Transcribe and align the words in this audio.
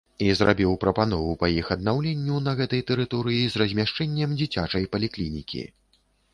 І 0.25 0.27
зрабіў 0.37 0.71
прапанову 0.83 1.35
па 1.43 1.49
іх 1.57 1.69
аднаўленню 1.75 2.39
на 2.47 2.55
гэтай 2.63 2.81
тэрыторыі 2.89 3.45
з 3.55 3.63
размяшчэннем 3.65 4.37
дзіцячай 4.43 4.91
паліклінікі. 4.97 5.63